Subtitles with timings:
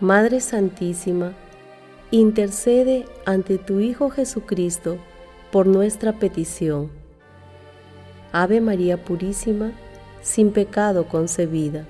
[0.00, 1.34] Madre Santísima,
[2.10, 4.96] intercede ante tu Hijo Jesucristo
[5.52, 6.90] por nuestra petición.
[8.32, 9.72] Ave María Purísima,
[10.22, 11.84] sin pecado concebida.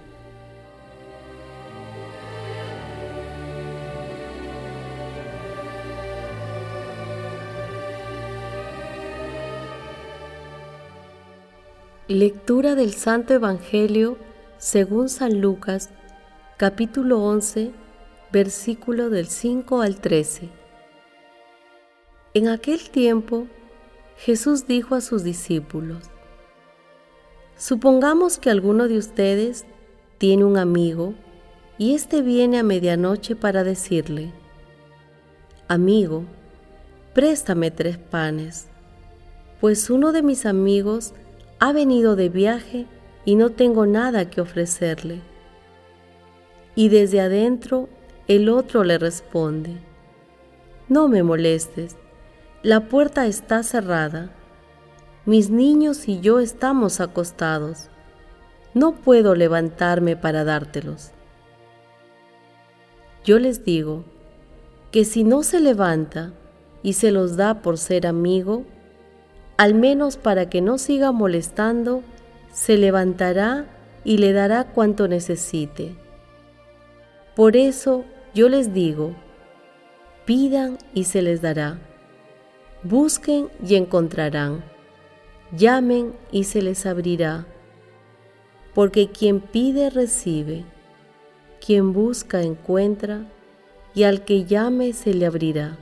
[12.09, 14.19] Lectura del Santo Evangelio
[14.59, 15.91] según San Lucas,
[16.57, 17.71] capítulo 11,
[18.33, 20.49] versículo del 5 al 13.
[22.35, 23.49] En aquel tiempo,
[24.17, 26.11] Jesús dijo a sus discípulos,
[27.57, 29.67] Supongamos que alguno de ustedes
[30.19, 31.15] tiene un amigo
[31.77, 34.33] y éste viene a medianoche para decirle,
[35.67, 36.25] Amigo,
[37.15, 38.69] préstame tres panes,
[39.61, 41.15] pues uno de mis amigos
[41.59, 42.87] ha venido de viaje
[43.25, 45.21] y no tengo nada que ofrecerle.
[46.75, 47.89] Y desde adentro
[48.31, 49.81] el otro le responde,
[50.89, 51.97] No me molestes,
[52.63, 54.31] la puerta está cerrada,
[55.27, 57.89] mis niños y yo estamos acostados,
[58.73, 61.11] no puedo levantarme para dártelos.
[63.25, 64.05] Yo les digo
[64.93, 66.33] que si no se levanta
[66.85, 68.65] y se los da por ser amigo,
[69.57, 72.05] al menos para que no siga molestando,
[72.53, 73.67] se levantará
[74.05, 75.97] y le dará cuanto necesite.
[77.35, 78.05] Por eso
[78.35, 79.15] yo les digo,
[80.25, 81.79] pidan y se les dará,
[82.83, 84.63] busquen y encontrarán,
[85.57, 87.47] llamen y se les abrirá,
[88.75, 90.65] porque quien pide recibe,
[91.65, 93.27] quien busca encuentra,
[93.93, 95.77] y al que llame se le abrirá.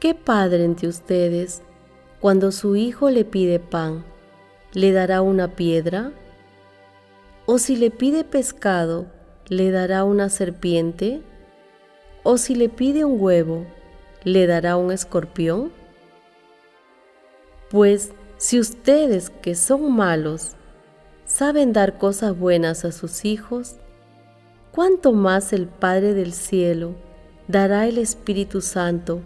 [0.00, 1.62] ¿Qué padre entre ustedes,
[2.20, 4.04] cuando su hijo le pide pan,
[4.72, 6.10] le dará una piedra?
[7.46, 9.06] ¿O si le pide pescado,
[9.48, 11.22] le dará una serpiente?
[12.22, 13.66] ¿O si le pide un huevo,
[14.24, 15.72] le dará un escorpión?
[17.70, 20.52] Pues si ustedes que son malos
[21.24, 23.76] saben dar cosas buenas a sus hijos,
[24.72, 26.94] ¿cuánto más el Padre del Cielo
[27.48, 29.20] dará el Espíritu Santo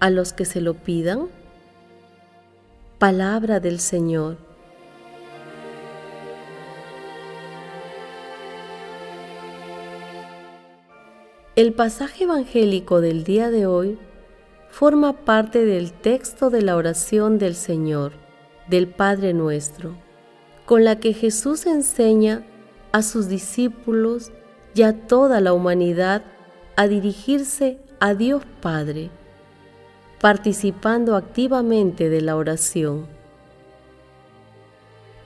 [0.00, 1.28] a los que se lo pidan?
[2.98, 4.45] Palabra del Señor.
[11.56, 13.98] El pasaje evangélico del día de hoy
[14.68, 18.12] forma parte del texto de la oración del Señor,
[18.68, 19.96] del Padre nuestro,
[20.66, 22.46] con la que Jesús enseña
[22.92, 24.32] a sus discípulos
[24.74, 26.22] y a toda la humanidad
[26.76, 29.10] a dirigirse a Dios Padre
[30.20, 33.06] participando activamente de la oración.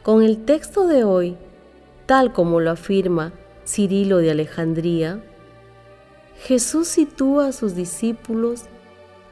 [0.03, 1.37] Con el texto de hoy,
[2.07, 3.33] tal como lo afirma
[3.67, 5.23] Cirilo de Alejandría,
[6.43, 8.65] Jesús sitúa a sus discípulos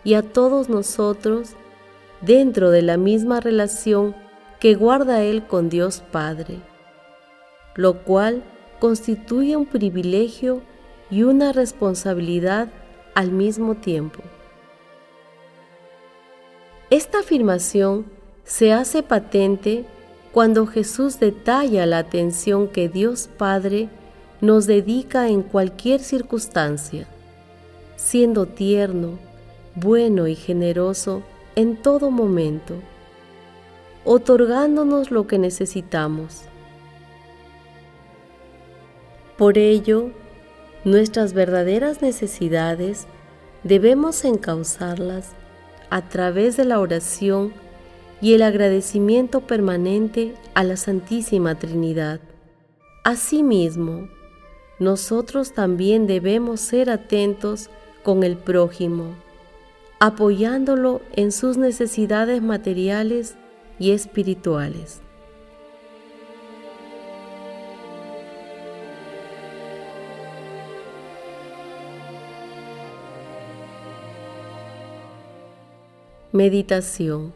[0.04, 1.50] y a todos nosotros
[2.20, 4.14] dentro de la misma relación
[4.60, 6.58] que guarda Él con Dios Padre,
[7.74, 8.42] lo cual
[8.78, 10.60] constituye un privilegio
[11.10, 12.68] y una responsabilidad
[13.14, 14.22] al mismo tiempo.
[16.90, 18.06] Esta afirmación
[18.44, 19.84] se hace patente
[20.32, 23.88] cuando Jesús detalla la atención que Dios Padre
[24.40, 27.06] nos dedica en cualquier circunstancia,
[27.96, 29.18] siendo tierno,
[29.74, 31.22] bueno y generoso
[31.56, 32.74] en todo momento,
[34.04, 36.42] otorgándonos lo que necesitamos.
[39.36, 40.10] Por ello,
[40.84, 43.06] nuestras verdaderas necesidades
[43.64, 45.32] debemos encauzarlas
[45.90, 47.52] a través de la oración
[48.20, 52.20] y el agradecimiento permanente a la Santísima Trinidad.
[53.04, 54.08] Asimismo,
[54.78, 57.68] nosotros también debemos ser atentos
[58.02, 59.14] con el prójimo,
[59.98, 63.34] apoyándolo en sus necesidades materiales
[63.78, 65.00] y espirituales.
[76.30, 77.32] Meditación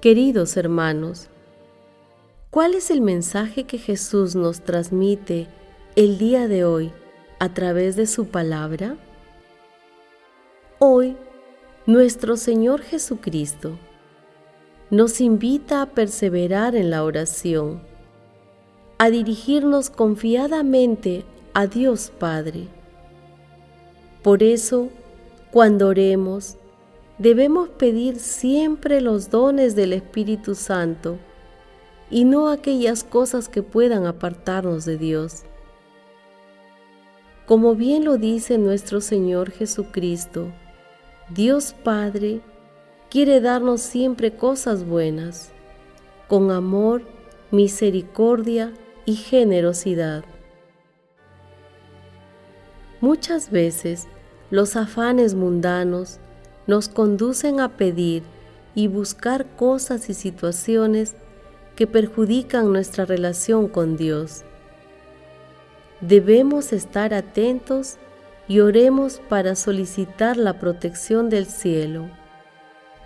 [0.00, 1.28] Queridos hermanos,
[2.50, 5.48] ¿Cuál es el mensaje que Jesús nos transmite
[5.96, 6.92] el día de hoy
[7.38, 8.98] a través de su palabra?
[10.78, 11.16] Hoy,
[11.86, 13.78] nuestro Señor Jesucristo
[14.90, 17.80] nos invita a perseverar en la oración,
[18.98, 22.68] a dirigirnos confiadamente a Dios Padre.
[24.22, 24.90] Por eso,
[25.50, 26.58] cuando oremos,
[27.16, 31.16] debemos pedir siempre los dones del Espíritu Santo
[32.10, 35.46] y no aquellas cosas que puedan apartarnos de Dios.
[37.46, 40.52] Como bien lo dice nuestro Señor Jesucristo,
[41.30, 42.40] Dios Padre
[43.08, 45.52] quiere darnos siempre cosas buenas,
[46.26, 47.02] con amor,
[47.52, 48.72] misericordia
[49.04, 50.24] y generosidad.
[53.00, 54.08] Muchas veces
[54.50, 56.18] los afanes mundanos
[56.66, 58.24] nos conducen a pedir
[58.74, 61.14] y buscar cosas y situaciones
[61.76, 64.45] que perjudican nuestra relación con Dios.
[66.00, 67.96] Debemos estar atentos
[68.48, 72.10] y oremos para solicitar la protección del cielo.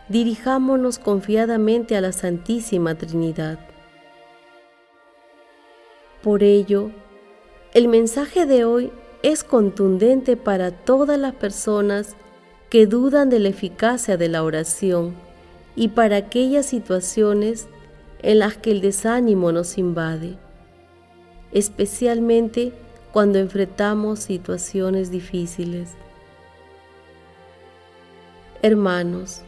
[0.08, 3.58] Dirijámonos confiadamente a la Santísima Trinidad.
[6.22, 6.90] Por ello,
[7.72, 8.90] el mensaje de hoy
[9.22, 12.16] es contundente para todas las personas
[12.68, 15.14] que dudan de la eficacia de la oración
[15.76, 17.68] y para aquellas situaciones
[18.22, 20.36] en las que el desánimo nos invade,
[21.52, 22.72] especialmente
[23.12, 25.90] cuando enfrentamos situaciones difíciles.
[28.62, 29.42] Hermanos,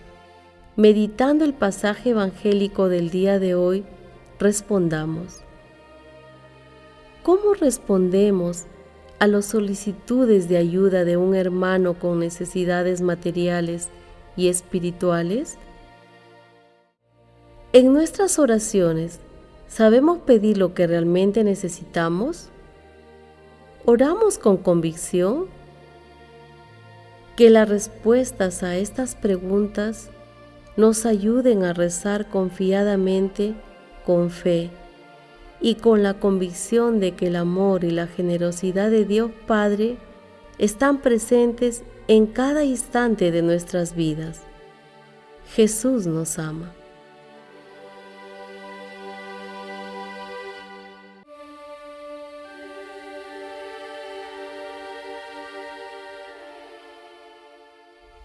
[0.76, 3.84] meditando el pasaje evangélico del día de hoy,
[4.38, 5.42] respondamos.
[7.22, 8.64] ¿Cómo respondemos
[9.20, 13.88] a las solicitudes de ayuda de un hermano con necesidades materiales
[14.36, 15.58] y espirituales?
[17.72, 19.20] En nuestras oraciones,
[19.72, 22.50] ¿sabemos pedir lo que realmente necesitamos?
[23.86, 25.46] ¿Oramos con convicción?
[27.36, 30.10] Que las respuestas a estas preguntas
[30.76, 33.54] nos ayuden a rezar confiadamente,
[34.04, 34.70] con fe
[35.60, 39.96] y con la convicción de que el amor y la generosidad de Dios Padre
[40.58, 44.42] están presentes en cada instante de nuestras vidas.
[45.54, 46.74] Jesús nos ama.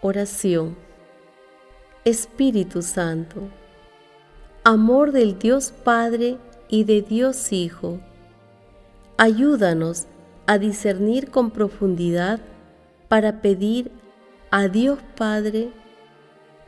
[0.01, 0.75] Oración.
[2.05, 3.49] Espíritu Santo,
[4.63, 6.37] amor del Dios Padre
[6.69, 7.99] y de Dios Hijo,
[9.17, 10.05] ayúdanos
[10.45, 12.39] a discernir con profundidad
[13.07, 13.91] para pedir
[14.51, 15.71] a Dios Padre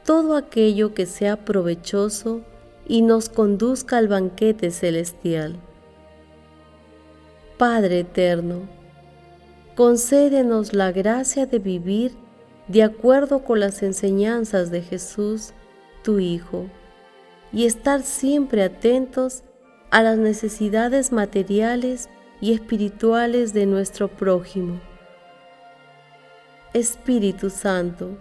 [0.04, 2.42] todo aquello que sea provechoso
[2.88, 5.56] y nos conduzca al banquete celestial.
[7.60, 8.62] Padre eterno,
[9.76, 12.29] concédenos la gracia de vivir
[12.70, 15.54] de acuerdo con las enseñanzas de Jesús,
[16.04, 16.68] tu Hijo,
[17.52, 19.42] y estar siempre atentos
[19.90, 22.10] a las necesidades materiales
[22.42, 24.80] y espirituales de nuestro prójimo.
[26.74, 28.18] Espíritu Santo,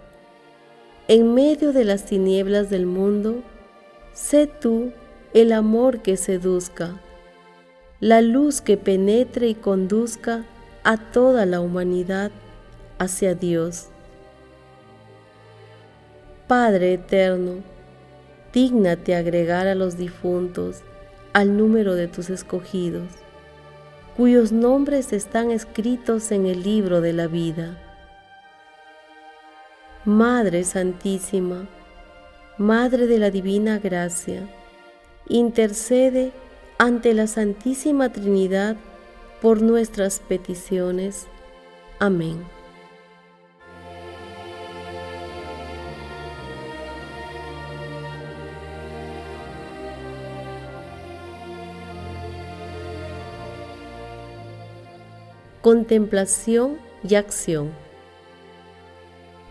[1.07, 3.43] en medio de las tinieblas del mundo,
[4.13, 4.91] sé tú
[5.35, 6.99] el amor que seduzca,
[7.99, 10.43] la luz que penetre y conduzca
[10.83, 12.31] a toda la humanidad
[12.97, 13.89] hacia Dios.
[16.49, 17.57] Padre eterno,
[18.51, 20.81] dígnate agregar a los difuntos
[21.31, 23.07] al número de tus escogidos,
[24.17, 27.77] cuyos nombres están escritos en el libro de la vida.
[30.05, 31.67] Madre Santísima,
[32.57, 34.49] Madre de la Divina Gracia,
[35.27, 36.31] intercede
[36.79, 38.75] ante la Santísima Trinidad
[39.39, 41.27] por nuestras peticiones.
[41.99, 42.43] Amén.
[55.61, 57.71] Contemplación y acción.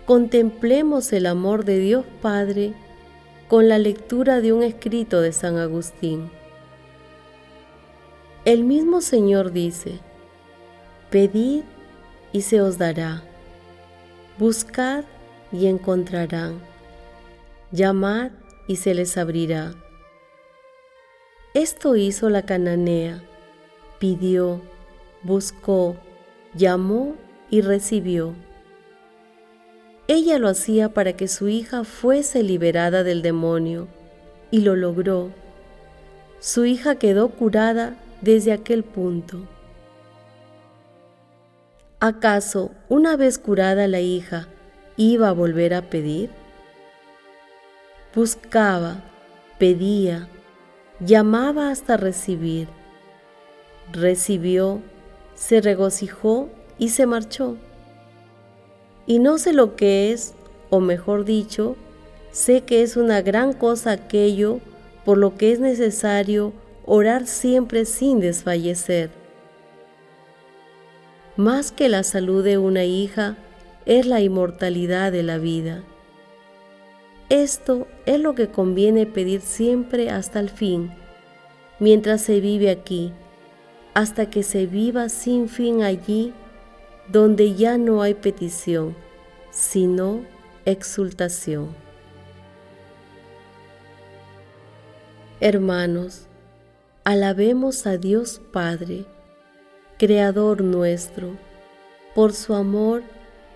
[0.07, 2.73] Contemplemos el amor de Dios Padre
[3.47, 6.31] con la lectura de un escrito de San Agustín.
[8.47, 10.01] El mismo Señor dice,
[11.11, 11.65] Pedid
[12.33, 13.23] y se os dará,
[14.39, 15.05] buscad
[15.53, 16.59] y encontrarán,
[17.71, 18.31] llamad
[18.67, 19.75] y se les abrirá.
[21.53, 23.23] Esto hizo la cananea,
[23.99, 24.63] pidió,
[25.23, 25.97] buscó,
[26.55, 27.15] llamó
[27.51, 28.35] y recibió.
[30.07, 33.89] Ella lo hacía para que su hija fuese liberada del demonio
[34.51, 35.31] y lo logró.
[36.41, 39.47] su hija quedó curada desde aquel punto.
[42.01, 44.47] ¿Acaso, una vez curada la hija,
[44.97, 46.31] iba a volver a pedir?
[48.15, 49.03] Buscaba,
[49.59, 50.29] pedía,
[51.01, 52.69] llamaba hasta recibir.
[53.93, 54.81] Recibió,
[55.39, 57.57] se regocijó y se marchó.
[59.07, 60.35] Y no sé lo que es,
[60.69, 61.77] o mejor dicho,
[62.33, 64.59] sé que es una gran cosa aquello
[65.05, 66.53] por lo que es necesario
[66.85, 69.11] orar siempre sin desfallecer.
[71.37, 73.37] Más que la salud de una hija,
[73.87, 75.83] es la inmortalidad de la vida.
[77.31, 80.91] Esto es lo que conviene pedir siempre hasta el fin,
[81.79, 83.13] mientras se vive aquí,
[83.99, 86.33] hasta que se viva sin fin allí,
[87.09, 88.95] donde ya no hay petición,
[89.51, 90.21] sino
[90.65, 91.75] exultación.
[95.41, 96.29] Hermanos,
[97.03, 99.05] alabemos a Dios Padre,
[99.99, 101.37] Creador nuestro,
[102.15, 103.03] por su amor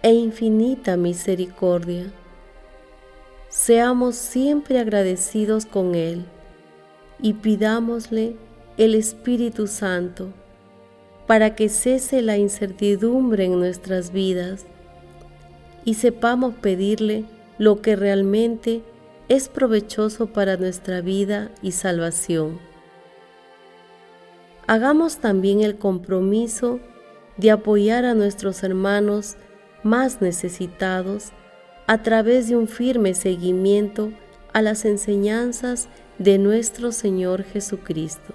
[0.02, 2.06] e infinita misericordia.
[3.48, 6.24] Seamos siempre agradecidos con Él
[7.20, 8.34] y pidámosle
[8.76, 10.28] el Espíritu Santo
[11.26, 14.66] para que cese la incertidumbre en nuestras vidas
[15.84, 17.24] y sepamos pedirle
[17.58, 18.82] lo que realmente
[19.28, 22.58] es provechoso para nuestra vida y salvación.
[24.66, 26.80] Hagamos también el compromiso
[27.36, 29.36] de apoyar a nuestros hermanos
[29.82, 31.32] más necesitados
[31.86, 34.12] a través de un firme seguimiento
[34.52, 35.88] a las enseñanzas
[36.18, 38.34] de nuestro Señor Jesucristo.